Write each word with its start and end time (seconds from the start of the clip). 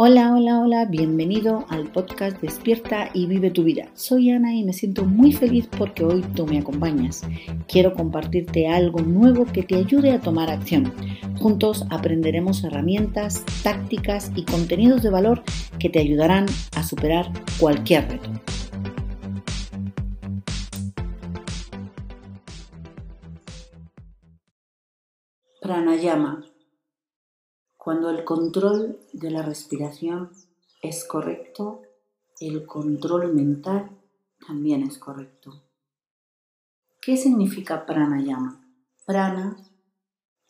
Hola, 0.00 0.32
hola, 0.32 0.60
hola, 0.60 0.84
bienvenido 0.84 1.66
al 1.70 1.90
podcast 1.90 2.40
Despierta 2.40 3.10
y 3.14 3.26
vive 3.26 3.50
tu 3.50 3.64
vida. 3.64 3.88
Soy 3.94 4.30
Ana 4.30 4.54
y 4.54 4.62
me 4.62 4.72
siento 4.72 5.04
muy 5.04 5.32
feliz 5.32 5.68
porque 5.76 6.04
hoy 6.04 6.22
tú 6.36 6.46
me 6.46 6.60
acompañas. 6.60 7.22
Quiero 7.66 7.92
compartirte 7.94 8.68
algo 8.68 9.00
nuevo 9.00 9.44
que 9.44 9.64
te 9.64 9.74
ayude 9.74 10.12
a 10.12 10.20
tomar 10.20 10.50
acción. 10.50 10.94
Juntos 11.40 11.84
aprenderemos 11.90 12.62
herramientas, 12.62 13.44
tácticas 13.64 14.30
y 14.36 14.44
contenidos 14.44 15.02
de 15.02 15.10
valor 15.10 15.42
que 15.80 15.90
te 15.90 15.98
ayudarán 15.98 16.46
a 16.76 16.84
superar 16.84 17.32
cualquier 17.58 18.08
reto. 18.08 18.30
Pranayama 25.60 26.47
cuando 27.88 28.10
el 28.10 28.22
control 28.22 29.00
de 29.14 29.30
la 29.30 29.40
respiración 29.40 30.30
es 30.82 31.06
correcto, 31.06 31.80
el 32.38 32.66
control 32.66 33.32
mental 33.32 33.88
también 34.46 34.82
es 34.82 34.98
correcto. 34.98 35.62
¿Qué 37.00 37.16
significa 37.16 37.86
pranayama? 37.86 38.62
Prana 39.06 39.56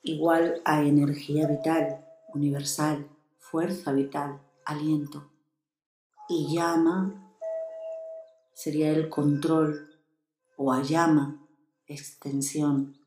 igual 0.02 0.60
a 0.64 0.82
energía 0.82 1.46
vital, 1.46 2.04
universal, 2.34 3.06
fuerza 3.38 3.92
vital, 3.92 4.40
aliento. 4.64 5.30
Y 6.28 6.56
llama 6.56 7.36
sería 8.52 8.90
el 8.90 9.08
control 9.08 9.96
o 10.56 10.72
ayama, 10.72 11.46
extensión. 11.86 12.98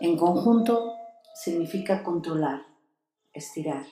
En 0.00 0.16
conjunto 0.16 0.97
significa 1.42 2.02
controlar, 2.02 2.66
estirar, 3.32 3.86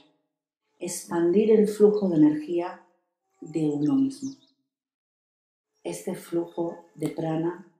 expandir 0.80 1.52
el 1.52 1.68
flujo 1.68 2.08
de 2.08 2.16
energía 2.16 2.84
de 3.40 3.68
uno 3.68 3.94
mismo. 3.94 4.32
Este 5.84 6.16
flujo 6.16 6.86
de 6.96 7.08
prana 7.10 7.72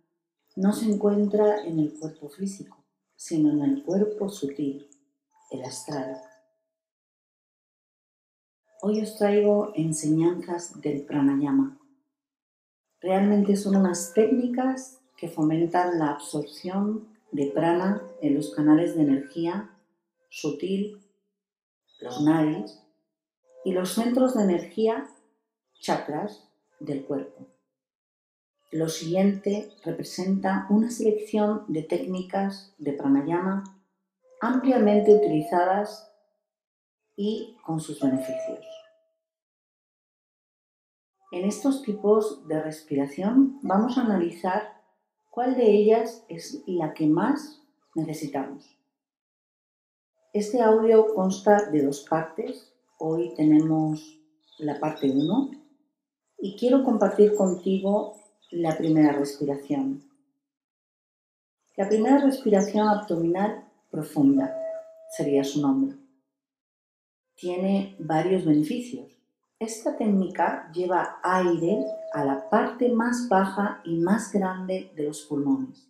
no 0.54 0.72
se 0.72 0.86
encuentra 0.86 1.64
en 1.64 1.80
el 1.80 1.98
cuerpo 1.98 2.28
físico, 2.28 2.84
sino 3.16 3.50
en 3.50 3.62
el 3.62 3.82
cuerpo 3.82 4.28
sutil, 4.28 4.88
el 5.50 5.64
astral. 5.64 6.16
Hoy 8.82 9.00
os 9.00 9.16
traigo 9.16 9.72
enseñanzas 9.74 10.80
del 10.80 11.04
pranayama. 11.04 11.80
Realmente 13.00 13.56
son 13.56 13.74
unas 13.74 14.14
técnicas 14.14 15.00
que 15.16 15.28
fomentan 15.28 15.98
la 15.98 16.12
absorción 16.12 17.15
de 17.32 17.46
prana 17.46 18.02
en 18.20 18.34
los 18.34 18.54
canales 18.54 18.94
de 18.94 19.02
energía 19.02 19.70
sutil, 20.28 21.00
los 22.00 22.22
nadis, 22.22 22.82
y 23.64 23.72
los 23.72 23.94
centros 23.94 24.34
de 24.34 24.44
energía 24.44 25.08
chakras 25.80 26.48
del 26.78 27.04
cuerpo. 27.04 27.48
Lo 28.70 28.88
siguiente 28.88 29.72
representa 29.84 30.66
una 30.70 30.90
selección 30.90 31.64
de 31.68 31.82
técnicas 31.82 32.74
de 32.78 32.92
pranayama 32.92 33.64
ampliamente 34.40 35.14
utilizadas 35.14 36.12
y 37.16 37.56
con 37.64 37.80
sus 37.80 38.00
beneficios. 38.00 38.64
En 41.32 41.44
estos 41.44 41.82
tipos 41.82 42.46
de 42.46 42.62
respiración 42.62 43.58
vamos 43.62 43.98
a 43.98 44.02
analizar 44.02 44.75
¿Cuál 45.36 45.54
de 45.54 45.70
ellas 45.70 46.24
es 46.30 46.62
la 46.66 46.94
que 46.94 47.06
más 47.06 47.60
necesitamos? 47.94 48.74
Este 50.32 50.62
audio 50.62 51.14
consta 51.14 51.68
de 51.70 51.82
dos 51.82 52.06
partes. 52.08 52.72
Hoy 52.96 53.34
tenemos 53.34 54.18
la 54.56 54.80
parte 54.80 55.10
1 55.10 55.50
y 56.38 56.56
quiero 56.56 56.82
compartir 56.82 57.34
contigo 57.34 58.14
la 58.50 58.78
primera 58.78 59.12
respiración. 59.12 60.10
La 61.76 61.86
primera 61.86 62.16
respiración 62.16 62.88
abdominal 62.88 63.68
profunda 63.90 64.56
sería 65.14 65.44
su 65.44 65.60
nombre. 65.60 65.98
Tiene 67.34 67.94
varios 67.98 68.46
beneficios. 68.46 69.15
Esta 69.58 69.96
técnica 69.96 70.70
lleva 70.70 71.18
aire 71.22 71.86
a 72.12 72.26
la 72.26 72.50
parte 72.50 72.90
más 72.90 73.26
baja 73.30 73.80
y 73.84 73.96
más 73.96 74.30
grande 74.30 74.92
de 74.94 75.04
los 75.04 75.22
pulmones. 75.22 75.88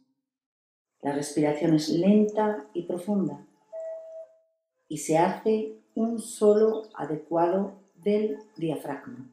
La 1.03 1.11
respiración 1.11 1.75
es 1.75 1.89
lenta 1.89 2.65
y 2.75 2.85
profunda 2.85 3.45
y 4.87 4.99
se 4.99 5.19
hace 5.19 5.81
un 5.97 6.21
solo 6.21 6.85
adecuado 6.95 7.73
del 7.97 8.39
diafragma. 8.57 9.29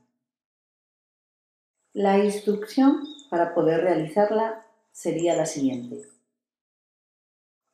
La 1.94 2.18
instrucción 2.18 3.04
para 3.30 3.54
poder 3.54 3.82
realizarla 3.82 4.66
sería 4.92 5.36
la 5.36 5.46
siguiente. 5.46 6.10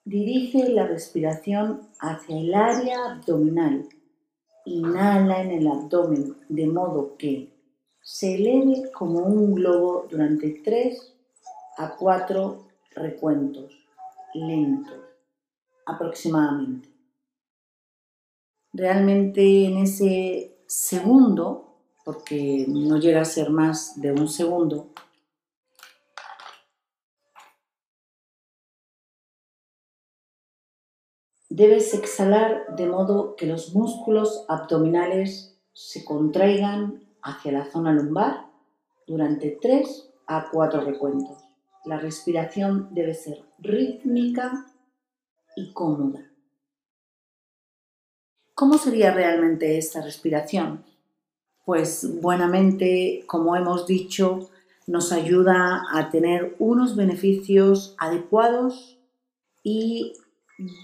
Dirige 0.03 0.67
la 0.67 0.85
respiración 0.87 1.87
hacia 1.99 2.37
el 2.37 2.53
área 2.53 3.13
abdominal 3.13 3.87
Inhala 4.69 5.41
en 5.41 5.51
el 5.51 5.67
abdomen 5.67 6.35
de 6.47 6.67
modo 6.67 7.17
que 7.17 7.51
se 8.01 8.35
eleve 8.35 8.91
como 8.91 9.19
un 9.19 9.55
globo 9.55 10.05
durante 10.09 10.61
3 10.63 11.15
a 11.77 11.95
4 11.95 12.67
recuentos 12.91 13.73
lentos 14.35 14.99
aproximadamente. 15.87 16.87
Realmente 18.71 19.65
en 19.65 19.77
ese 19.79 20.59
segundo, 20.67 21.73
porque 22.05 22.65
no 22.67 22.97
llega 22.97 23.21
a 23.21 23.25
ser 23.25 23.49
más 23.49 23.99
de 23.99 24.11
un 24.11 24.27
segundo, 24.27 24.89
Debes 31.59 31.93
exhalar 31.93 32.73
de 32.77 32.87
modo 32.87 33.35
que 33.35 33.45
los 33.45 33.75
músculos 33.75 34.45
abdominales 34.47 35.59
se 35.73 36.05
contraigan 36.05 37.03
hacia 37.21 37.51
la 37.51 37.69
zona 37.69 37.91
lumbar 37.91 38.45
durante 39.05 39.57
3 39.61 40.09
a 40.27 40.49
4 40.51 40.79
recuentos. 40.79 41.37
La 41.83 41.97
respiración 41.97 42.87
debe 42.91 43.13
ser 43.13 43.43
rítmica 43.57 44.67
y 45.57 45.73
cómoda. 45.73 46.31
¿Cómo 48.55 48.77
sería 48.77 49.13
realmente 49.13 49.77
esta 49.77 50.01
respiración? 50.01 50.85
Pues 51.65 52.21
buenamente, 52.21 53.25
como 53.27 53.57
hemos 53.57 53.85
dicho, 53.85 54.49
nos 54.87 55.11
ayuda 55.11 55.83
a 55.91 56.09
tener 56.09 56.55
unos 56.57 56.95
beneficios 56.95 57.95
adecuados 57.97 58.97
y 59.61 60.13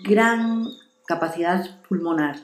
gran 0.04 0.70
capacidad 1.06 1.82
pulmonar. 1.84 2.38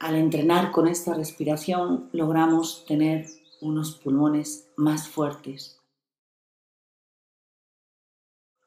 Al 0.00 0.16
entrenar 0.16 0.72
con 0.72 0.88
esta 0.88 1.14
respiración 1.14 2.10
logramos 2.12 2.84
tener 2.84 3.26
unos 3.60 3.94
pulmones 3.94 4.68
más 4.76 5.08
fuertes. 5.08 5.78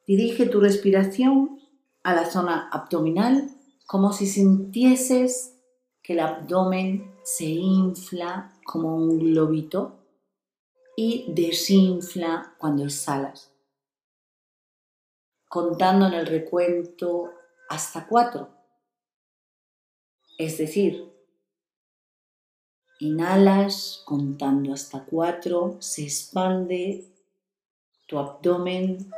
Dirige 0.08 0.46
tu 0.46 0.62
respiración 0.62 1.60
a 2.04 2.14
la 2.16 2.30
zona 2.30 2.70
abdominal 2.70 3.50
como 3.86 4.14
si 4.14 4.26
sintieses 4.26 5.58
que 6.02 6.14
el 6.14 6.22
abdomen 6.22 7.14
se 7.24 7.46
infla 7.46 8.54
como 8.66 8.96
un 8.96 9.20
globito 9.20 10.00
y 10.96 11.26
desinfla 11.34 12.56
cuando 12.58 12.86
exhalas 12.86 13.51
contando 15.52 16.08
en 16.08 16.14
el 16.14 16.28
recuento 16.28 17.34
hasta 17.68 18.08
cuatro. 18.08 18.48
Es 20.38 20.58
decir, 20.58 21.14
inhalas 23.02 24.02
contando 24.06 24.74
hasta 24.74 25.04
cuatro, 25.04 25.76
se 25.82 26.04
expande 26.04 27.06
tu 28.08 28.18
abdomen, 28.18 29.12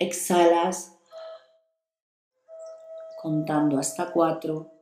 exhalas 0.00 0.98
contando 3.22 3.78
hasta 3.78 4.10
cuatro 4.10 4.72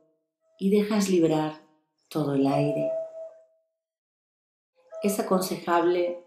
y 0.57 0.71
dejas 0.71 1.07
librar 1.07 1.53
todo 2.07 2.33
el 2.33 2.47
aire. 2.47 2.91
Es 5.03 5.19
aconsejable 5.19 6.25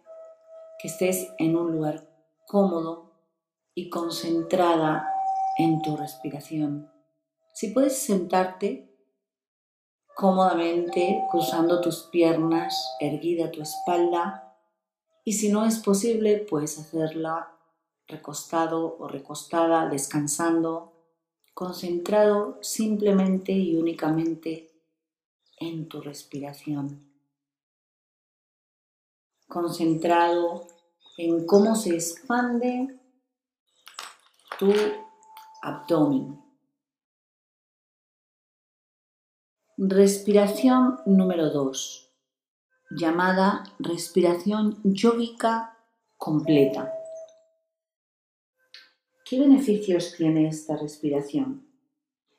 que 0.81 0.87
estés 0.87 1.26
en 1.38 1.56
un 1.56 1.73
lugar 1.73 2.08
cómodo 2.46 3.12
y 3.74 3.90
concentrada 3.90 5.08
en 5.58 5.82
tu 5.82 5.96
respiración. 5.96 6.90
Si 7.54 7.69
puedes 7.69 7.98
sentarte 7.98 8.88
cómodamente 10.14 11.22
cruzando 11.30 11.80
tus 11.80 12.04
piernas, 12.04 12.96
erguida 13.00 13.50
tu 13.50 13.62
espalda 13.62 14.56
y 15.24 15.34
si 15.34 15.50
no 15.50 15.64
es 15.64 15.78
posible 15.78 16.38
puedes 16.38 16.78
hacerla 16.78 17.56
recostado 18.06 18.96
o 18.98 19.08
recostada, 19.08 19.88
descansando 19.88 20.92
concentrado 21.54 22.58
simplemente 22.62 23.52
y 23.52 23.76
únicamente 23.76 24.70
en 25.58 25.88
tu 25.88 26.00
respiración, 26.00 27.12
concentrado 29.48 30.66
en 31.18 31.46
cómo 31.46 31.76
se 31.76 31.94
expande 31.94 32.98
tu 34.62 34.73
abdomen. 35.61 36.41
Respiración 39.76 41.00
número 41.05 41.50
2, 41.50 42.09
llamada 42.93 43.64
respiración 43.81 44.79
yógica 44.85 45.76
completa. 46.17 46.93
¿Qué 49.25 49.41
beneficios 49.41 50.14
tiene 50.17 50.47
esta 50.47 50.76
respiración? 50.76 51.67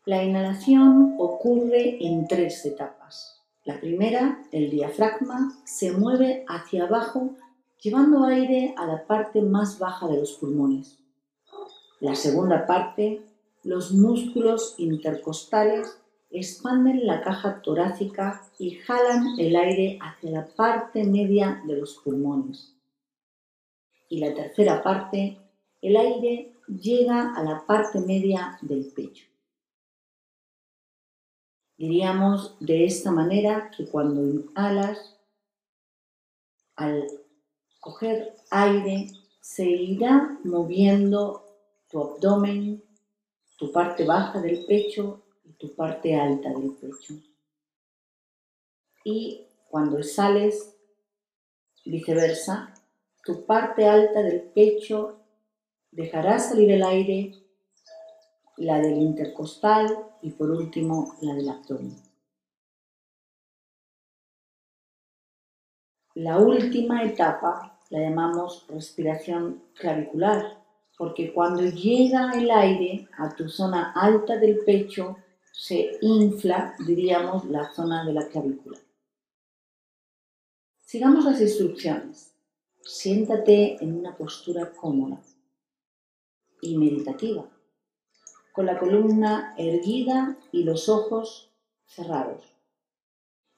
La 0.05 0.23
inhalación 0.23 1.17
ocurre 1.19 1.97
en 2.07 2.25
tres 2.29 2.65
etapas. 2.65 3.43
La 3.65 3.81
primera, 3.81 4.41
el 4.53 4.69
diafragma, 4.69 5.61
se 5.65 5.91
mueve 5.91 6.45
hacia 6.47 6.85
abajo 6.85 7.35
llevando 7.81 8.23
aire 8.23 8.73
a 8.77 8.85
la 8.85 9.05
parte 9.05 9.41
más 9.41 9.77
baja 9.77 10.07
de 10.07 10.19
los 10.19 10.31
pulmones. 10.35 11.02
La 12.03 12.15
segunda 12.15 12.67
parte, 12.67 13.21
los 13.63 13.93
músculos 13.93 14.75
intercostales 14.77 16.01
expanden 16.31 17.07
la 17.07 17.21
caja 17.21 17.61
torácica 17.61 18.41
y 18.59 18.71
jalan 18.71 19.39
el 19.39 19.55
aire 19.55 19.99
hacia 20.01 20.31
la 20.31 20.47
parte 20.47 21.05
media 21.05 21.63
de 21.65 21.77
los 21.77 21.95
pulmones. 22.03 22.75
Y 24.09 24.19
la 24.19 24.33
tercera 24.33 24.83
parte, 24.83 25.37
el 25.81 25.95
aire 25.95 26.51
llega 26.67 27.33
a 27.35 27.41
la 27.41 27.65
parte 27.65 28.01
media 28.01 28.57
del 28.61 28.91
pecho. 28.91 29.25
Diríamos 31.77 32.57
de 32.59 32.83
esta 32.83 33.11
manera 33.11 33.71
que 33.71 33.87
cuando 33.87 34.27
inhalas, 34.27 35.17
al 36.75 37.07
coger 37.79 38.35
aire, 38.51 39.07
se 39.39 39.69
irá 39.69 40.37
moviendo 40.43 41.42
tu 41.93 42.01
abdomen, 42.01 42.83
tu 43.55 43.71
parte 43.71 44.03
baja 44.03 44.41
del 44.41 44.65
pecho 44.65 45.21
y 45.43 45.53
tu 45.53 45.75
parte 45.75 46.19
alta 46.19 46.49
del 46.49 46.71
pecho. 46.71 47.13
Y 49.05 49.45
cuando 49.69 50.01
sales, 50.01 50.75
viceversa, 51.85 52.73
tu 53.23 53.45
parte 53.45 53.87
alta 53.87 54.23
del 54.23 54.41
pecho 54.41 55.19
dejará 55.91 56.39
salir 56.39 56.71
el 56.71 56.81
aire, 56.81 57.31
la 58.57 58.79
del 58.79 58.97
intercostal 58.97 59.95
y 60.23 60.31
por 60.31 60.49
último 60.49 61.15
la 61.21 61.35
del 61.35 61.49
abdomen. 61.49 61.95
La 66.15 66.39
última 66.39 67.03
etapa 67.03 67.79
la 67.91 67.99
llamamos 67.99 68.65
respiración 68.67 69.63
clavicular, 69.75 70.62
porque 70.97 71.33
cuando 71.33 71.63
llega 71.63 72.31
el 72.33 72.51
aire 72.51 73.07
a 73.17 73.33
tu 73.35 73.49
zona 73.49 73.91
alta 73.93 74.37
del 74.37 74.59
pecho, 74.59 75.17
se 75.51 75.97
infla, 76.01 76.75
diríamos, 76.85 77.45
la 77.45 77.71
zona 77.73 78.05
de 78.05 78.13
la 78.13 78.27
clavícula. 78.27 78.77
Sigamos 80.81 81.25
las 81.25 81.41
instrucciones. 81.41 82.33
Siéntate 82.81 83.83
en 83.83 83.97
una 83.97 84.15
postura 84.15 84.71
cómoda 84.71 85.21
y 86.61 86.77
meditativa, 86.77 87.49
con 88.51 88.65
la 88.65 88.77
columna 88.77 89.55
erguida 89.57 90.37
y 90.51 90.63
los 90.63 90.89
ojos 90.89 91.49
cerrados. 91.85 92.43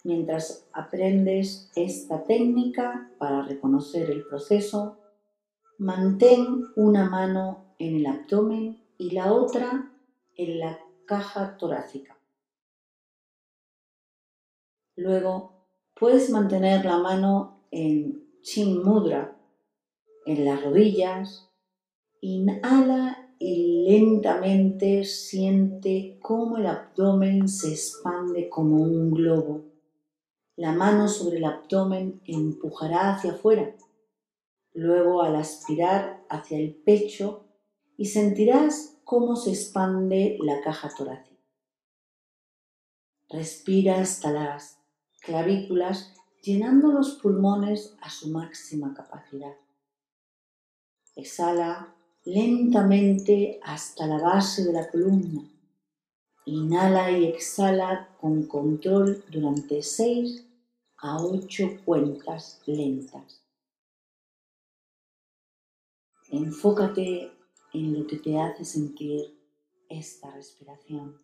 Mientras 0.04 0.68
aprendes 0.74 1.72
esta 1.76 2.24
técnica 2.24 3.10
para 3.18 3.42
reconocer 3.42 4.12
el 4.12 4.24
proceso, 4.26 4.98
mantén 5.78 6.66
una 6.76 7.10
mano 7.10 7.76
en 7.80 7.98
el 7.98 8.06
abdomen 8.06 8.82
y 8.98 9.12
la 9.12 9.34
otra 9.34 9.92
en 10.36 10.60
la 10.60 10.80
caja 11.06 11.58
torácica. 11.58 12.18
Luego 14.96 15.68
puedes 15.94 16.30
mantener 16.30 16.86
la 16.86 17.00
mano 17.00 17.68
en 17.72 18.40
Chin 18.42 18.84
Mudra, 18.84 19.38
en 20.26 20.46
las 20.46 20.64
rodillas, 20.64 21.50
Inhala 22.22 23.34
y 23.38 23.86
lentamente 23.88 25.04
siente 25.04 26.18
cómo 26.22 26.58
el 26.58 26.66
abdomen 26.66 27.48
se 27.48 27.72
expande 27.72 28.50
como 28.50 28.78
un 28.82 29.12
globo. 29.12 29.66
La 30.56 30.72
mano 30.72 31.08
sobre 31.08 31.38
el 31.38 31.46
abdomen 31.46 32.22
empujará 32.26 33.14
hacia 33.14 33.34
afuera. 33.34 33.76
Luego 34.76 35.24
al 35.24 35.38
aspirar 35.38 36.24
hacia 36.30 36.60
el 36.60 36.76
pecho 36.76 37.46
y 37.96 38.08
sentirás 38.08 38.98
cómo 39.06 39.38
se 39.38 39.52
expande 39.52 40.38
la 40.42 40.62
caja 40.62 40.90
torácica. 40.96 41.40
Respira 43.30 44.02
hasta 44.02 44.32
las 44.32 44.78
clavículas 45.22 46.14
llenando 46.42 46.92
los 46.92 47.16
pulmones 47.16 47.96
a 48.02 48.10
su 48.10 48.30
máxima 48.30 48.94
capacidad. 48.94 49.56
Exhala 51.16 51.96
lentamente 52.26 53.62
hasta 53.64 54.08
la 54.08 54.20
base 54.20 54.66
de 54.66 54.74
la 54.74 54.90
columna. 54.90 55.50
Inhala 56.46 57.12
y 57.12 57.26
exhala 57.28 58.10
con 58.20 58.44
control 58.44 59.24
durante 59.32 59.82
6 59.82 60.46
a 60.98 61.24
8 61.24 61.82
cuentas 61.86 62.62
lentas. 62.66 63.45
Enfócate 66.38 67.32
en 67.72 67.98
lo 67.98 68.06
que 68.06 68.18
te 68.18 68.38
hace 68.38 68.66
sentir 68.66 69.40
esta 69.88 70.30
respiración. 70.32 71.22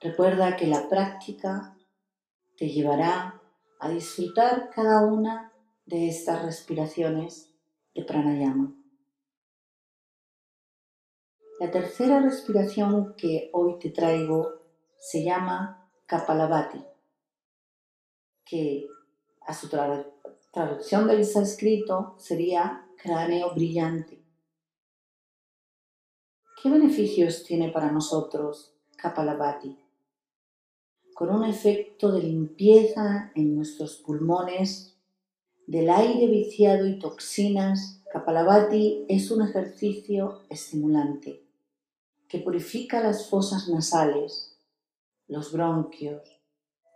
Recuerda 0.00 0.56
que 0.56 0.68
la 0.68 0.88
práctica 0.88 1.76
te 2.56 2.68
llevará 2.68 3.42
a 3.80 3.88
disfrutar 3.88 4.70
cada 4.70 5.04
una 5.04 5.52
de 5.84 6.08
estas 6.08 6.44
respiraciones 6.44 7.52
de 7.92 8.04
pranayama. 8.04 8.72
La 11.58 11.72
tercera 11.72 12.20
respiración 12.20 13.16
que 13.16 13.50
hoy 13.52 13.80
te 13.80 13.90
traigo 13.90 14.62
se 15.00 15.24
llama 15.24 15.90
Kapalabhati, 16.06 16.84
que 18.44 18.86
a 19.46 19.54
su 19.54 19.68
traducción 20.52 21.08
del 21.08 21.24
sánscrito 21.24 22.14
sería 22.18 22.86
cráneo 23.02 23.54
brillante. 23.54 24.22
¿Qué 26.62 26.68
beneficios 26.68 27.42
tiene 27.42 27.70
para 27.70 27.90
nosotros 27.90 28.74
Kapalabhati? 28.98 29.78
Con 31.14 31.30
un 31.30 31.44
efecto 31.44 32.12
de 32.12 32.22
limpieza 32.24 33.32
en 33.34 33.56
nuestros 33.56 33.96
pulmones 33.96 34.94
del 35.66 35.88
aire 35.88 36.26
viciado 36.26 36.86
y 36.86 36.98
toxinas, 36.98 38.02
Kapalabhati 38.12 39.06
es 39.08 39.30
un 39.30 39.48
ejercicio 39.48 40.42
estimulante 40.50 41.46
que 42.28 42.40
purifica 42.40 43.02
las 43.02 43.30
fosas 43.30 43.70
nasales, 43.70 44.58
los 45.28 45.50
bronquios 45.50 46.22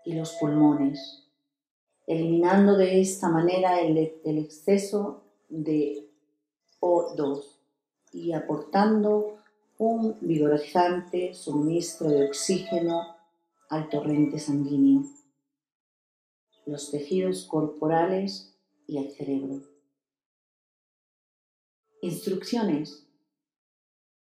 y 0.04 0.12
los 0.12 0.32
pulmones, 0.32 1.25
eliminando 2.06 2.76
de 2.76 3.00
esta 3.00 3.28
manera 3.28 3.80
el, 3.80 3.98
exceso 3.98 5.24
de 5.48 6.08
O2 6.80 7.44
y 8.12 8.32
aportando 8.32 9.38
un 9.78 10.16
vigorizante 10.20 11.34
suministro 11.34 12.08
de 12.08 12.26
oxígeno 12.26 13.16
al 13.68 13.88
torrente 13.88 14.38
sanguíneo. 14.38 15.04
Los 16.64 16.90
tejidos 16.90 17.44
corporales 17.44 18.56
y 18.86 18.98
el 18.98 19.10
cerebro. 19.10 19.62
Instrucciones. 22.00 23.06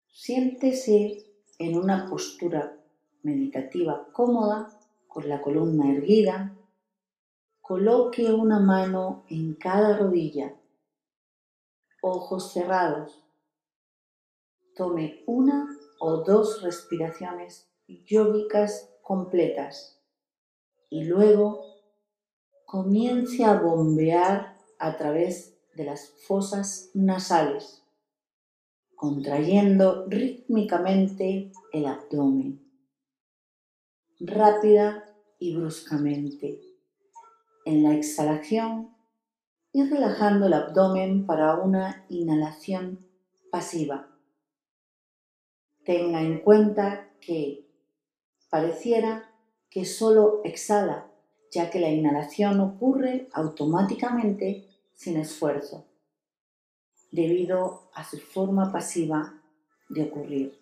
Siéntese 0.08 1.26
en 1.58 1.78
una 1.78 2.10
postura 2.10 2.78
meditativa 3.24 4.08
cómoda 4.12 4.78
con 5.08 5.28
la 5.30 5.42
columna 5.42 5.92
erguida. 5.92 6.56
Coloque 7.62 8.34
una 8.34 8.60
mano 8.60 9.24
en 9.30 9.54
cada 9.54 9.96
rodilla. 9.96 10.54
Ojos 12.02 12.52
cerrados. 12.52 13.24
Tome 14.76 15.24
una 15.28 15.70
o 16.00 16.24
dos 16.24 16.64
respiraciones 16.64 17.72
yógicas 17.88 18.92
completas 19.04 20.02
y 20.90 21.04
luego 21.04 21.64
comience 22.66 23.46
a 23.46 23.60
bombear 23.60 24.58
a 24.80 24.98
través 24.98 25.56
de 25.76 25.86
las 25.86 26.10
fosas 26.28 26.90
nasales, 26.96 27.84
contrayendo 28.96 30.08
rítmicamente 30.08 31.52
el 31.72 31.86
abdomen, 31.86 32.60
rápida 34.20 35.16
y 35.38 35.56
bruscamente. 35.56 36.71
En 37.66 37.84
la 37.84 37.94
exhalación, 37.94 38.92
y 39.74 39.84
relajando 39.84 40.48
el 40.48 40.54
abdomen 40.54 41.26
para 41.26 41.56
una 41.56 42.06
inhalación 42.10 43.08
pasiva. 43.52 44.08
Tenga 45.86 46.22
en 46.22 46.40
cuenta 46.40 47.10
que 47.22 47.68
pareciera 48.50 49.32
que 49.70 49.86
solo 49.86 50.42
exhala, 50.44 51.10
ya 51.52 51.70
que 51.70 51.80
la 51.80 51.90
inhalación 51.90 52.60
ocurre 52.60 53.30
automáticamente 53.34 54.68
sin 54.94 55.18
esfuerzo, 55.18 55.86
debido 57.12 57.90
a 57.94 58.04
su 58.04 58.20
forma 58.20 58.72
pasiva 58.72 59.42
de 59.90 60.04
ocurrir. 60.04 60.60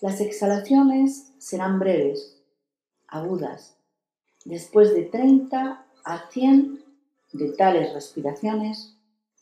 Las 0.00 0.20
exhalaciones 0.20 1.32
serán 1.38 1.78
breves, 1.78 2.42
agudas, 3.06 3.76
después 4.44 4.94
de 4.94 5.04
30 5.04 5.86
a 6.04 6.30
100 6.30 6.84
de 7.32 7.52
tales 7.52 7.92
respiraciones, 7.94 8.96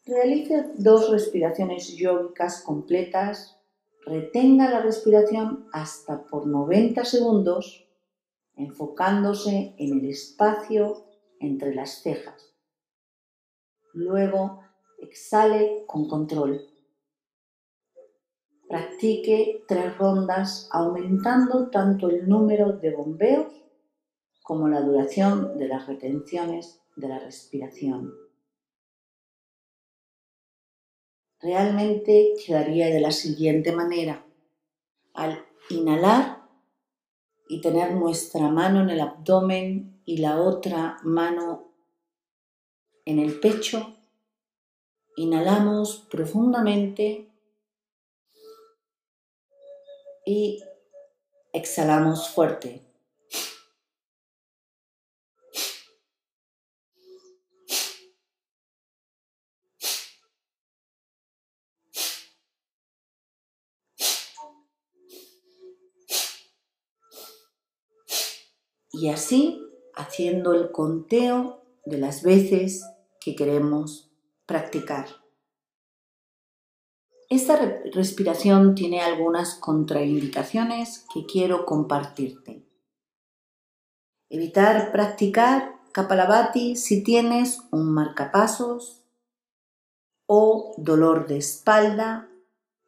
realice 0.06 0.72
dos 0.76 1.10
respiraciones 1.10 1.96
yógicas 1.96 2.62
completas, 2.62 3.58
retenga 4.04 4.70
la 4.70 4.80
respiración 4.80 5.68
hasta 5.72 6.24
por 6.24 6.46
90 6.46 7.04
segundos, 7.04 7.86
enfocándose 8.56 9.74
en 9.78 9.98
el 9.98 10.10
espacio 10.10 11.04
entre 11.40 11.74
las 11.74 12.02
cejas. 12.02 12.54
Luego, 13.92 14.60
exhale 14.98 15.84
con 15.86 16.08
control. 16.08 16.60
Practique 18.68 19.64
tres 19.66 19.96
rondas 19.96 20.68
aumentando 20.72 21.70
tanto 21.70 22.10
el 22.10 22.28
número 22.28 22.72
de 22.72 22.94
bombeos 22.94 23.52
como 24.48 24.66
la 24.66 24.80
duración 24.80 25.58
de 25.58 25.68
las 25.68 25.86
retenciones 25.86 26.80
de 26.96 27.06
la 27.06 27.18
respiración. 27.18 28.14
Realmente 31.38 32.32
quedaría 32.46 32.86
de 32.86 32.98
la 32.98 33.10
siguiente 33.10 33.72
manera. 33.72 34.24
Al 35.12 35.44
inhalar 35.68 36.48
y 37.46 37.60
tener 37.60 37.92
nuestra 37.92 38.48
mano 38.48 38.80
en 38.80 38.88
el 38.88 39.00
abdomen 39.00 40.00
y 40.06 40.16
la 40.16 40.40
otra 40.40 40.96
mano 41.02 41.74
en 43.04 43.18
el 43.18 43.38
pecho, 43.40 43.98
inhalamos 45.16 46.06
profundamente 46.10 47.30
y 50.24 50.64
exhalamos 51.52 52.30
fuerte. 52.30 52.87
Y 68.98 69.10
así 69.10 69.64
haciendo 69.94 70.54
el 70.54 70.72
conteo 70.72 71.62
de 71.84 71.98
las 71.98 72.22
veces 72.22 72.84
que 73.20 73.36
queremos 73.36 74.10
practicar. 74.44 75.06
Esta 77.30 77.56
respiración 77.92 78.74
tiene 78.74 79.00
algunas 79.00 79.54
contraindicaciones 79.54 81.06
que 81.14 81.26
quiero 81.26 81.64
compartirte. 81.64 82.66
Evitar 84.30 84.90
practicar 84.90 85.76
Kapalabhati 85.92 86.74
si 86.74 87.04
tienes 87.04 87.60
un 87.70 87.92
marcapasos 87.92 89.04
o 90.26 90.74
dolor 90.76 91.28
de 91.28 91.38
espalda 91.38 92.28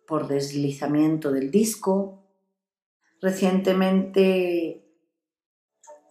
por 0.07 0.27
deslizamiento 0.27 1.31
del 1.31 1.51
disco. 1.51 2.25
Recientemente 3.21 4.90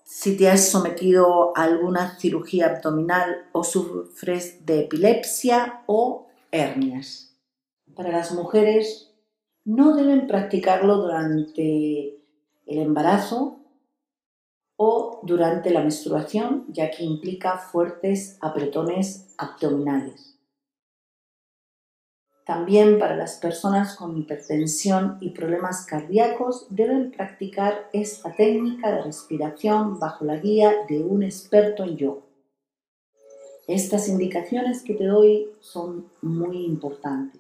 si 0.10 0.36
te 0.36 0.50
has 0.50 0.68
sometido 0.70 1.56
a 1.56 1.66
alguna 1.66 2.18
cirugía 2.18 2.66
abdominal 2.66 3.48
o 3.52 3.64
sufres 3.64 4.66
de 4.66 4.80
epilepsia 4.80 5.84
o 5.86 6.26
hernias. 6.52 7.38
Para 7.96 8.10
las 8.10 8.32
mujeres 8.32 9.14
no 9.66 9.96
deben 9.96 10.26
practicarlo 10.26 10.96
durante 10.98 12.24
el 12.66 12.80
embarazo 12.80 13.60
o 14.78 15.20
durante 15.22 15.70
la 15.70 15.82
menstruación, 15.82 16.66
ya 16.70 16.90
que 16.90 17.04
implica 17.04 17.60
fuertes 17.60 18.40
apretones 18.42 19.36
abdominales. 19.38 20.29
También 22.50 22.98
para 22.98 23.16
las 23.16 23.38
personas 23.38 23.96
con 23.96 24.18
hipertensión 24.18 25.20
y 25.22 25.30
problemas 25.30 25.86
cardíacos 25.86 26.66
deben 26.72 27.12
practicar 27.12 27.88
esta 27.94 28.34
técnica 28.34 28.92
de 28.92 29.04
respiración 29.04 30.00
bajo 30.00 30.26
la 30.26 30.38
guía 30.38 30.74
de 30.88 31.04
un 31.04 31.22
experto 31.22 31.84
en 31.84 31.98
yoga. 31.98 32.24
Estas 33.68 34.10
indicaciones 34.10 34.82
que 34.82 34.96
te 34.96 35.06
doy 35.06 35.52
son 35.60 36.10
muy 36.24 36.66
importantes. 36.66 37.40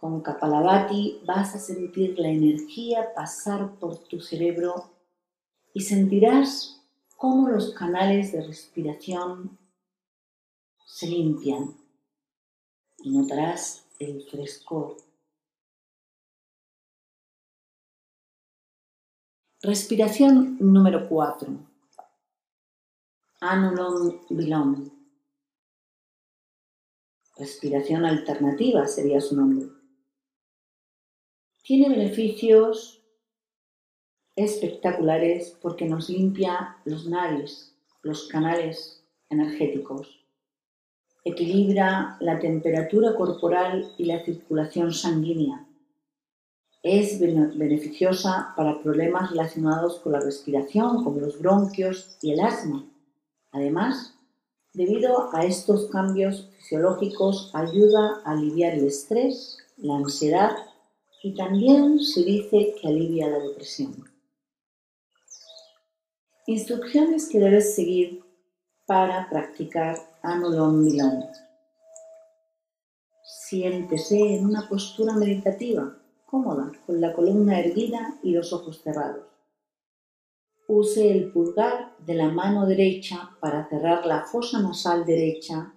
Con 0.00 0.22
Kapalabhati 0.22 1.20
vas 1.26 1.54
a 1.54 1.58
sentir 1.58 2.18
la 2.18 2.28
energía 2.28 3.12
pasar 3.14 3.74
por 3.78 3.98
tu 3.98 4.18
cerebro 4.18 4.92
y 5.74 5.82
sentirás 5.82 6.82
cómo 7.18 7.50
los 7.50 7.74
canales 7.74 8.32
de 8.32 8.40
respiración 8.40 9.58
se 10.86 11.08
limpian 11.08 11.85
y 13.06 13.10
notarás 13.10 13.86
el 14.00 14.20
frescor. 14.24 14.96
Respiración 19.62 20.56
número 20.58 21.08
4. 21.08 21.46
Anulom 23.42 24.26
Vilom. 24.28 24.90
Respiración 27.36 28.04
alternativa 28.04 28.88
sería 28.88 29.20
su 29.20 29.36
nombre. 29.36 29.68
Tiene 31.62 31.88
beneficios 31.88 33.04
espectaculares 34.34 35.56
porque 35.62 35.84
nos 35.84 36.08
limpia 36.08 36.78
los 36.84 37.06
nares, 37.06 37.72
los 38.02 38.26
canales 38.26 39.06
energéticos 39.30 40.25
equilibra 41.26 42.16
la 42.20 42.38
temperatura 42.38 43.16
corporal 43.16 43.92
y 43.98 44.04
la 44.04 44.24
circulación 44.24 44.92
sanguínea. 44.92 45.66
Es 46.84 47.18
beneficiosa 47.18 48.54
para 48.56 48.80
problemas 48.80 49.30
relacionados 49.30 49.98
con 49.98 50.12
la 50.12 50.20
respiración, 50.20 51.02
como 51.02 51.18
los 51.18 51.40
bronquios 51.40 52.16
y 52.22 52.30
el 52.30 52.38
asma. 52.38 52.86
Además, 53.50 54.14
debido 54.72 55.34
a 55.34 55.44
estos 55.44 55.86
cambios 55.86 56.48
fisiológicos, 56.58 57.50
ayuda 57.54 58.20
a 58.24 58.30
aliviar 58.30 58.74
el 58.74 58.86
estrés, 58.86 59.58
la 59.78 59.96
ansiedad 59.96 60.52
y 61.24 61.34
también 61.34 61.98
se 61.98 62.22
dice 62.22 62.76
que 62.80 62.86
alivia 62.86 63.28
la 63.28 63.40
depresión. 63.40 64.08
Instrucciones 66.46 67.28
que 67.28 67.40
debes 67.40 67.74
seguir 67.74 68.22
para 68.86 69.28
practicar 69.28 69.96
Anulom 70.26 70.82
Milom. 70.82 71.22
Siéntese 73.22 74.18
en 74.34 74.46
una 74.46 74.68
postura 74.68 75.14
meditativa, 75.14 76.02
cómoda, 76.24 76.72
con 76.84 77.00
la 77.00 77.12
columna 77.12 77.60
erguida 77.60 78.18
y 78.24 78.32
los 78.32 78.52
ojos 78.52 78.82
cerrados. 78.82 79.24
Use 80.66 81.12
el 81.12 81.30
pulgar 81.30 81.96
de 82.04 82.14
la 82.14 82.28
mano 82.28 82.66
derecha 82.66 83.36
para 83.40 83.68
cerrar 83.68 84.04
la 84.04 84.24
fosa 84.24 84.60
nasal 84.60 85.06
derecha 85.06 85.72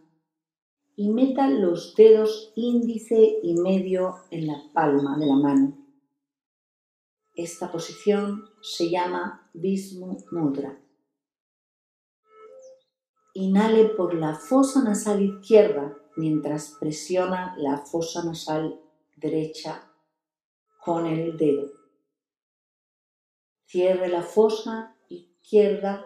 y 0.95 1.09
meta 1.09 1.47
los 1.47 1.93
dedos 1.95 2.51
índice 2.55 3.37
y 3.43 3.53
medio 3.53 4.15
en 4.31 4.47
la 4.47 4.63
palma 4.73 5.15
de 5.19 5.27
la 5.27 5.35
mano. 5.35 5.77
Esta 7.35 7.71
posición 7.71 8.45
se 8.63 8.89
llama 8.89 9.47
Vismu 9.53 10.17
Mudra. 10.31 10.88
Inhale 13.39 13.85
por 13.85 14.15
la 14.15 14.35
fosa 14.35 14.83
nasal 14.83 15.21
izquierda 15.21 15.95
mientras 16.17 16.75
presiona 16.77 17.55
la 17.57 17.77
fosa 17.77 18.21
nasal 18.25 18.81
derecha 19.15 19.89
con 20.83 21.05
el 21.05 21.37
dedo. 21.37 21.71
Cierre 23.65 24.09
la 24.09 24.23
fosa 24.23 24.93
izquierda 25.07 26.05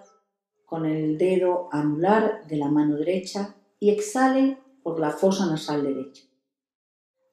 con 0.67 0.85
el 0.85 1.17
dedo 1.17 1.69
anular 1.71 2.45
de 2.45 2.57
la 2.57 2.69
mano 2.69 2.97
derecha 2.97 3.55
y 3.79 3.89
exhale 3.89 4.59
por 4.83 4.99
la 4.99 5.09
fosa 5.09 5.47
nasal 5.47 5.81
derecha. 5.81 6.25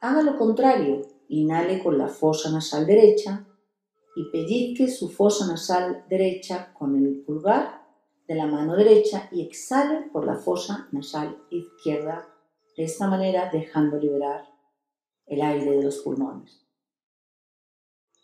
Haga 0.00 0.22
lo 0.22 0.38
contrario, 0.38 1.02
inhale 1.28 1.82
con 1.82 1.98
la 1.98 2.08
fosa 2.08 2.50
nasal 2.50 2.86
derecha 2.86 3.46
y 4.16 4.30
pellizque 4.30 4.88
su 4.88 5.10
fosa 5.10 5.46
nasal 5.46 6.06
derecha 6.08 6.72
con 6.72 6.96
el 6.96 7.20
pulgar 7.20 7.79
de 8.30 8.36
la 8.36 8.46
mano 8.46 8.76
derecha 8.76 9.28
y 9.32 9.42
exhale 9.42 10.02
por 10.12 10.24
la 10.24 10.36
fosa 10.36 10.86
nasal 10.92 11.36
izquierda, 11.50 12.28
de 12.76 12.84
esta 12.84 13.08
manera 13.08 13.50
dejando 13.52 13.98
liberar 13.98 14.48
el 15.26 15.42
aire 15.42 15.72
de 15.72 15.82
los 15.82 15.98
pulmones. 15.98 16.64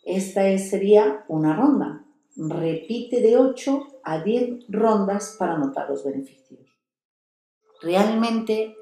Esta 0.05 0.57
sería 0.59 1.25
una 1.27 1.57
ronda. 1.57 2.05
Repite 2.37 3.19
de 3.19 3.35
8 3.35 3.99
a 4.01 4.23
10 4.23 4.67
rondas 4.69 5.35
para 5.37 5.57
notar 5.57 5.89
los 5.89 6.05
beneficios. 6.05 6.61
Realmente 7.81 8.77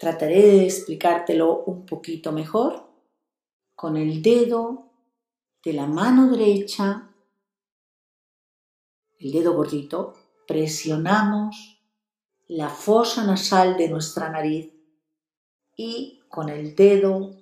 trataré 0.00 0.40
de 0.40 0.64
explicártelo 0.64 1.64
un 1.64 1.84
poquito 1.84 2.32
mejor 2.32 2.88
con 3.74 3.98
el 3.98 4.22
dedo 4.22 4.92
de 5.62 5.74
la 5.74 5.86
mano 5.86 6.30
derecha, 6.30 7.07
el 9.18 9.32
dedo 9.32 9.54
gordito, 9.54 10.14
presionamos 10.46 11.82
la 12.46 12.68
fosa 12.68 13.24
nasal 13.24 13.76
de 13.76 13.88
nuestra 13.88 14.30
nariz 14.30 14.72
y 15.76 16.20
con 16.28 16.48
el 16.48 16.74
dedo 16.74 17.36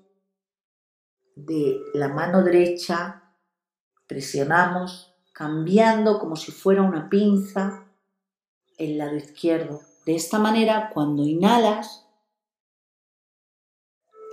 de 1.34 1.78
la 1.94 2.08
mano 2.08 2.42
derecha 2.42 3.22
presionamos 4.06 5.14
cambiando 5.32 6.18
como 6.18 6.34
si 6.36 6.50
fuera 6.50 6.82
una 6.82 7.10
pinza 7.10 7.86
el 8.78 8.98
lado 8.98 9.16
izquierdo. 9.16 9.82
De 10.06 10.14
esta 10.14 10.38
manera, 10.38 10.90
cuando 10.92 11.24
inhalas 11.24 12.06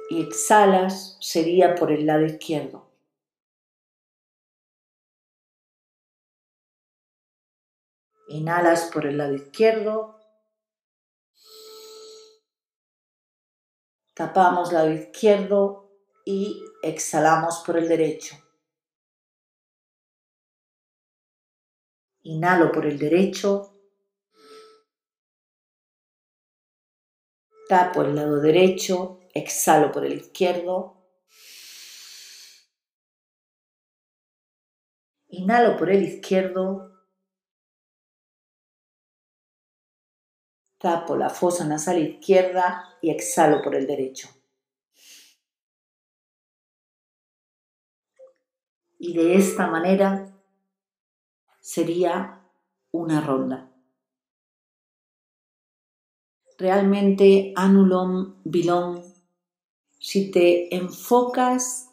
y 0.10 0.22
exhalas, 0.22 1.18
sería 1.20 1.76
por 1.76 1.92
el 1.92 2.06
lado 2.06 2.26
izquierdo. 2.26 2.83
Inhalas 8.34 8.90
por 8.92 9.06
el 9.06 9.20
lado 9.20 9.36
izquierdo. 9.36 10.20
Tapamos 14.16 14.74
lado 14.74 14.92
izquierdo 14.92 15.92
y 16.26 16.60
exhalamos 16.82 17.62
por 17.64 17.78
el 17.78 17.88
derecho. 17.88 18.36
Inhalo 22.24 22.72
por 22.72 22.88
el 22.88 22.98
derecho. 22.98 23.78
Tapo 27.70 28.02
el 28.02 28.16
lado 28.16 28.42
derecho, 28.42 29.20
exhalo 29.36 29.92
por 29.92 30.06
el 30.06 30.14
izquierdo. 30.14 30.98
Inhalo 35.28 35.78
por 35.78 35.92
el 35.92 36.04
izquierdo. 36.04 36.93
Tapo 40.84 41.16
la 41.16 41.30
fosa 41.30 41.64
nasal 41.64 41.98
izquierda 41.98 42.98
y 43.02 43.10
exhalo 43.10 43.62
por 43.62 43.74
el 43.74 43.88
derecho. 43.88 44.28
Y 49.00 49.14
de 49.14 49.36
esta 49.36 49.68
manera 49.68 50.28
sería 51.62 52.42
una 52.92 53.22
ronda. 53.22 53.72
Realmente 56.58 57.54
anulom 57.56 58.42
bilom, 58.44 59.02
si 60.00 60.32
te 60.32 60.76
enfocas 60.76 61.92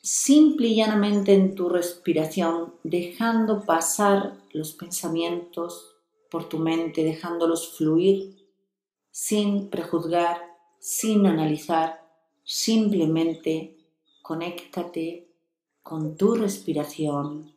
simple 0.00 0.68
y 0.68 0.76
llanamente 0.76 1.34
en 1.34 1.54
tu 1.54 1.68
respiración, 1.68 2.76
dejando 2.84 3.66
pasar 3.66 4.38
los 4.54 4.72
pensamientos 4.72 5.93
por 6.34 6.48
tu 6.48 6.58
mente, 6.58 7.04
dejándolos 7.04 7.76
fluir 7.76 8.44
sin 9.12 9.70
prejuzgar, 9.70 10.40
sin 10.80 11.26
analizar, 11.26 12.10
simplemente 12.42 13.76
conéctate 14.20 15.32
con 15.80 16.16
tu 16.16 16.34
respiración 16.34 17.54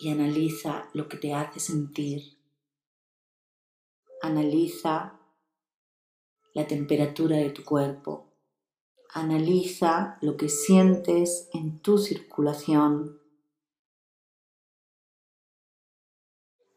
y 0.00 0.08
analiza 0.10 0.88
lo 0.92 1.08
que 1.08 1.18
te 1.18 1.34
hace 1.34 1.60
sentir. 1.60 2.36
Analiza 4.20 5.20
la 6.52 6.66
temperatura 6.66 7.36
de 7.36 7.50
tu 7.50 7.62
cuerpo. 7.62 8.32
Analiza 9.14 10.18
lo 10.20 10.36
que 10.36 10.48
sientes 10.48 11.48
en 11.52 11.78
tu 11.78 11.96
circulación. 11.96 13.17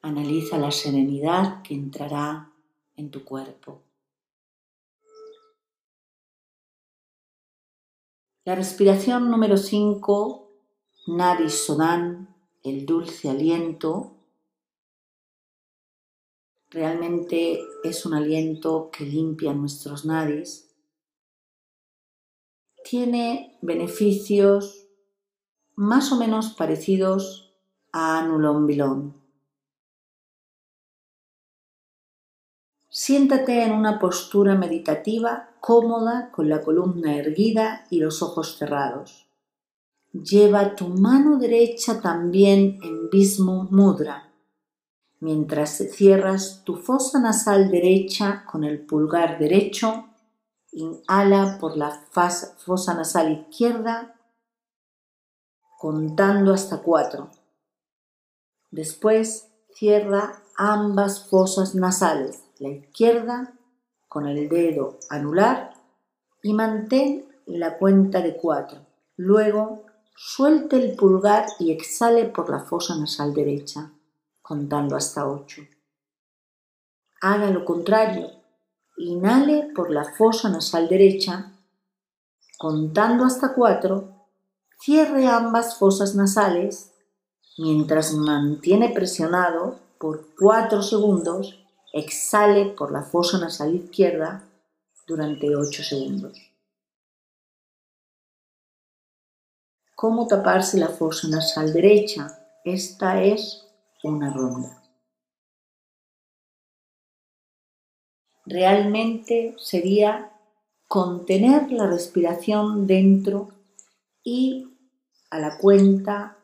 Analiza 0.01 0.57
la 0.57 0.71
serenidad 0.71 1.61
que 1.61 1.73
entrará 1.73 2.51
en 2.95 3.11
tu 3.11 3.23
cuerpo. 3.23 3.81
La 8.43 8.55
respiración 8.55 9.29
número 9.29 9.57
5, 9.57 10.51
Nadi 11.07 11.49
Sodan, 11.49 12.35
el 12.63 12.85
dulce 12.87 13.29
aliento, 13.29 14.15
realmente 16.71 17.59
es 17.83 18.05
un 18.05 18.15
aliento 18.15 18.89
que 18.91 19.05
limpia 19.05 19.53
nuestros 19.53 20.05
nadis, 20.05 20.73
tiene 22.83 23.59
beneficios 23.61 24.87
más 25.75 26.11
o 26.11 26.17
menos 26.17 26.53
parecidos 26.53 27.53
a 27.91 28.19
anulón 28.19 28.65
bilón. 28.65 29.20
Siéntate 32.93 33.63
en 33.63 33.71
una 33.71 33.99
postura 33.99 34.55
meditativa 34.55 35.51
cómoda 35.61 36.29
con 36.29 36.49
la 36.49 36.61
columna 36.61 37.15
erguida 37.15 37.87
y 37.89 37.99
los 38.01 38.21
ojos 38.21 38.57
cerrados. 38.57 39.29
Lleva 40.11 40.75
tu 40.75 40.89
mano 40.89 41.37
derecha 41.39 42.01
también 42.01 42.79
en 42.83 43.09
Bismu 43.09 43.69
Mudra, 43.71 44.33
mientras 45.21 45.77
cierras 45.77 46.63
tu 46.65 46.75
fosa 46.75 47.21
nasal 47.21 47.71
derecha 47.71 48.43
con 48.51 48.65
el 48.65 48.85
pulgar 48.85 49.39
derecho. 49.39 50.09
Inhala 50.73 51.59
por 51.61 51.77
la 51.77 51.91
fosa 51.91 52.93
nasal 52.93 53.31
izquierda, 53.31 54.19
contando 55.79 56.53
hasta 56.53 56.81
cuatro. 56.81 57.31
Después 58.69 59.47
cierra 59.73 60.43
ambas 60.57 61.29
fosas 61.29 61.73
nasales, 61.73 62.43
la 62.61 62.69
izquierda 62.69 63.53
con 64.07 64.27
el 64.27 64.47
dedo 64.47 64.99
anular 65.09 65.73
y 66.41 66.53
mantén 66.53 67.25
la 67.45 67.77
cuenta 67.77 68.21
de 68.21 68.37
cuatro. 68.37 68.79
Luego 69.17 69.83
Suelte 70.23 70.75
el 70.75 70.95
pulgar 70.95 71.47
y 71.57 71.71
exhale 71.71 72.25
por 72.25 72.51
la 72.51 72.59
fosa 72.59 72.95
nasal 72.95 73.33
derecha, 73.33 73.91
contando 74.41 74.95
hasta 74.95 75.27
ocho. 75.27 75.63
Haga 77.21 77.49
lo 77.49 77.65
contrario. 77.65 78.29
Inhale 78.97 79.71
por 79.75 79.89
la 79.89 80.05
fosa 80.05 80.49
nasal 80.49 80.87
derecha, 80.87 81.53
contando 82.59 83.25
hasta 83.25 83.55
cuatro. 83.55 84.27
Cierre 84.79 85.27
ambas 85.27 85.79
fosas 85.79 86.13
nasales 86.13 86.93
mientras 87.57 88.13
mantiene 88.13 88.89
presionado 88.89 89.79
por 89.97 90.27
cuatro 90.39 90.83
segundos. 90.83 91.60
Exhale 91.93 92.71
por 92.77 92.91
la 92.91 93.03
fosa 93.03 93.37
nasal 93.39 93.75
izquierda 93.75 94.43
durante 95.05 95.55
ocho 95.55 95.83
segundos. 95.83 96.51
cómo 100.01 100.25
taparse 100.27 100.79
la 100.79 100.87
fosa 100.87 101.27
nasal 101.27 101.71
derecha. 101.71 102.27
Esta 102.65 103.21
es 103.21 103.67
una 104.01 104.33
ronda. 104.33 104.81
Realmente 108.47 109.53
sería 109.59 110.31
contener 110.87 111.71
la 111.71 111.85
respiración 111.85 112.87
dentro 112.87 113.51
y 114.23 114.75
a 115.29 115.37
la 115.37 115.59
cuenta 115.59 116.35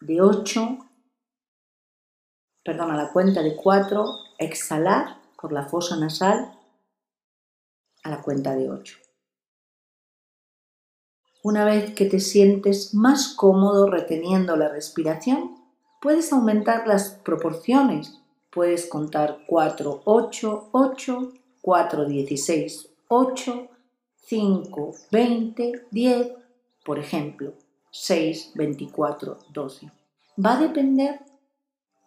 de 0.00 0.20
8, 0.20 0.78
perdón, 2.62 2.90
a 2.90 2.96
la 2.98 3.10
cuenta 3.10 3.40
de 3.40 3.56
4, 3.56 4.18
exhalar 4.38 5.20
por 5.40 5.52
la 5.52 5.66
fosa 5.68 5.96
nasal 5.96 6.58
a 8.02 8.10
la 8.10 8.22
cuenta 8.22 8.54
de 8.54 8.70
8. 8.70 8.98
Una 11.42 11.64
vez 11.64 11.94
que 11.94 12.06
te 12.06 12.20
sientes 12.20 12.94
más 12.94 13.34
cómodo 13.34 13.88
reteniendo 13.88 14.56
la 14.56 14.68
respiración, 14.68 15.56
puedes 16.00 16.32
aumentar 16.32 16.86
las 16.86 17.10
proporciones. 17.10 18.20
Puedes 18.50 18.86
contar 18.86 19.38
4, 19.46 20.02
8, 20.04 20.68
8, 20.72 21.32
4, 21.62 22.04
16 22.06 22.90
8, 23.08 23.68
5, 24.26 24.94
20, 25.12 25.86
10, 25.92 26.32
por 26.84 26.98
ejemplo, 26.98 27.54
6, 27.92 28.52
24, 28.56 29.38
12. 29.52 29.92
Va 30.44 30.54
a 30.56 30.60
depender 30.60 31.20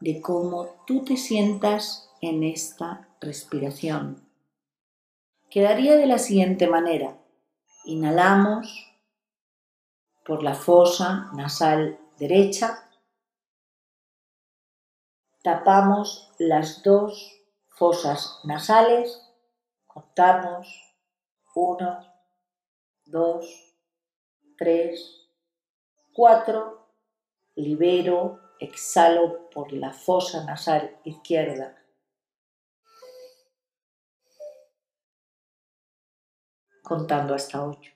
de 0.01 0.19
cómo 0.21 0.83
tú 0.85 1.05
te 1.05 1.15
sientas 1.15 2.08
en 2.21 2.43
esta 2.43 3.07
respiración. 3.21 4.27
Quedaría 5.49 5.97
de 5.97 6.05
la 6.05 6.19
siguiente 6.19 6.67
manera. 6.67 7.17
Inhalamos 7.85 8.97
por 10.25 10.43
la 10.43 10.53
fosa 10.53 11.29
nasal 11.33 11.99
derecha. 12.17 12.89
Tapamos 15.41 16.31
las 16.37 16.83
dos 16.83 17.35
fosas 17.69 18.39
nasales. 18.43 19.25
Contamos. 19.87 20.85
1, 21.55 22.13
2, 23.05 23.75
3, 24.57 25.29
4. 26.13 26.89
Libero, 27.55 28.39
exhalo 28.59 29.49
por 29.49 29.73
la 29.73 29.91
fosa 29.91 30.45
nasal 30.45 30.95
izquierda 31.03 31.78
contando 36.83 37.33
hasta 37.33 37.63
8. 37.63 37.91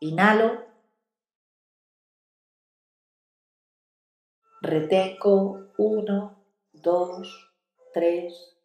Inhalo. 0.00 0.66
Retengo 4.60 5.72
1, 5.76 6.44
2, 6.72 7.52
3, 7.94 8.58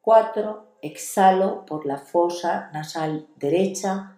4. 0.00 0.78
Exhalo 0.82 1.64
por 1.64 1.86
la 1.86 1.98
fosa 1.98 2.70
nasal 2.72 3.28
derecha. 3.36 4.16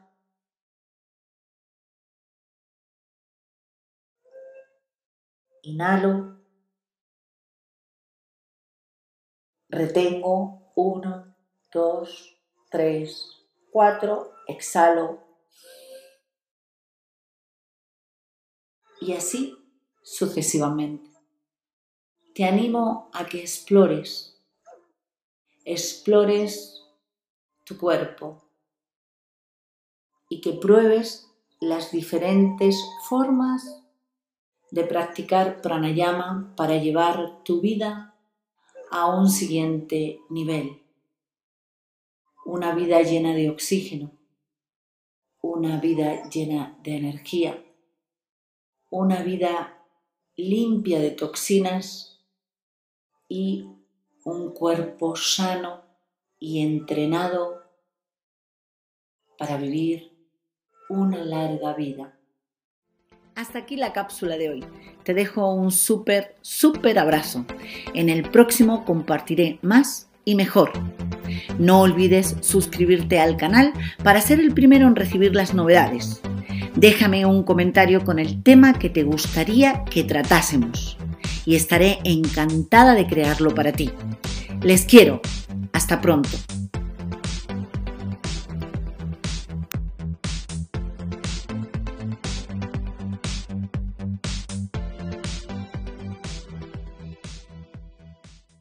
Inhalo. 5.62 6.38
Retengo 9.70 10.72
1, 10.74 11.36
2, 11.70 12.38
3, 12.70 13.37
4 13.72 14.32
exhalo. 14.46 15.22
Y 19.00 19.12
así 19.12 19.56
sucesivamente. 20.02 21.10
Te 22.34 22.44
animo 22.44 23.10
a 23.12 23.26
que 23.26 23.40
explores, 23.40 24.40
explores 25.64 26.82
tu 27.64 27.76
cuerpo 27.76 28.42
y 30.28 30.40
que 30.40 30.52
pruebes 30.52 31.28
las 31.60 31.90
diferentes 31.90 32.76
formas 33.08 33.82
de 34.70 34.84
practicar 34.84 35.60
pranayama 35.60 36.54
para 36.56 36.76
llevar 36.76 37.42
tu 37.44 37.60
vida 37.60 38.14
a 38.90 39.06
un 39.06 39.28
siguiente 39.28 40.20
nivel. 40.30 40.82
Una 42.48 42.74
vida 42.74 43.02
llena 43.02 43.34
de 43.34 43.50
oxígeno, 43.50 44.10
una 45.42 45.78
vida 45.80 46.30
llena 46.30 46.78
de 46.82 46.96
energía, 46.96 47.62
una 48.88 49.22
vida 49.22 49.84
limpia 50.34 50.98
de 50.98 51.10
toxinas 51.10 52.24
y 53.28 53.66
un 54.24 54.54
cuerpo 54.54 55.14
sano 55.14 55.82
y 56.38 56.62
entrenado 56.62 57.64
para 59.36 59.58
vivir 59.58 60.16
una 60.88 61.22
larga 61.22 61.74
vida. 61.74 62.18
Hasta 63.34 63.58
aquí 63.58 63.76
la 63.76 63.92
cápsula 63.92 64.38
de 64.38 64.48
hoy. 64.48 64.64
Te 65.04 65.12
dejo 65.12 65.52
un 65.52 65.70
súper, 65.70 66.34
súper 66.40 66.98
abrazo. 66.98 67.44
En 67.92 68.08
el 68.08 68.22
próximo 68.30 68.86
compartiré 68.86 69.58
más 69.60 70.08
y 70.24 70.34
mejor. 70.34 70.72
No 71.58 71.80
olvides 71.80 72.36
suscribirte 72.40 73.20
al 73.20 73.36
canal 73.36 73.72
para 74.02 74.20
ser 74.20 74.40
el 74.40 74.52
primero 74.52 74.86
en 74.86 74.96
recibir 74.96 75.34
las 75.34 75.54
novedades. 75.54 76.20
Déjame 76.74 77.26
un 77.26 77.42
comentario 77.42 78.04
con 78.04 78.18
el 78.18 78.42
tema 78.42 78.74
que 78.74 78.90
te 78.90 79.02
gustaría 79.02 79.84
que 79.84 80.04
tratásemos 80.04 80.96
y 81.44 81.56
estaré 81.56 81.98
encantada 82.04 82.94
de 82.94 83.06
crearlo 83.06 83.54
para 83.54 83.72
ti. 83.72 83.90
Les 84.62 84.84
quiero. 84.84 85.20
Hasta 85.72 86.00
pronto. 86.00 86.30